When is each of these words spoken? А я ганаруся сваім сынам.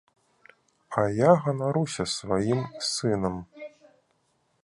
А 1.01 1.03
я 1.17 1.31
ганаруся 1.43 2.03
сваім 2.15 2.61
сынам. 2.91 3.35